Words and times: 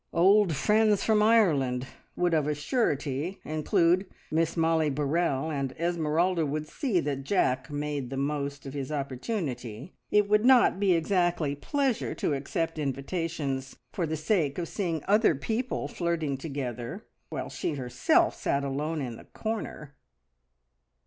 "Old 0.15 0.55
friends 0.55 1.03
from 1.03 1.21
Ireland" 1.21 1.85
would 2.15 2.33
of 2.33 2.47
a 2.47 2.55
surety 2.55 3.39
include 3.45 4.07
Miss 4.31 4.57
Mollie 4.57 4.89
Burrell, 4.89 5.51
and 5.51 5.73
Esmeralda 5.73 6.43
would 6.43 6.67
see 6.67 6.99
that 7.01 7.23
Jack 7.23 7.69
made 7.69 8.09
the 8.09 8.17
most 8.17 8.65
of 8.65 8.73
his 8.73 8.91
opportunity. 8.91 9.93
It 10.09 10.27
would 10.27 10.43
not 10.43 10.79
be 10.79 10.93
exactly 10.93 11.53
pleasure 11.53 12.15
to 12.15 12.33
accept 12.33 12.79
invitations 12.79 13.75
for 13.93 14.07
the 14.07 14.17
sake 14.17 14.57
of 14.57 14.67
seeing 14.67 15.03
other 15.07 15.35
people 15.35 15.87
flirting 15.87 16.35
together, 16.35 17.05
while 17.29 17.51
she 17.51 17.75
herself 17.75 18.33
sat 18.33 18.63
alone 18.63 19.01
in 19.03 19.19
a 19.19 19.25
corner. 19.25 19.93